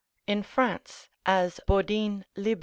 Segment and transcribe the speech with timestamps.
[0.25, 2.59] In France, as Bodine lib.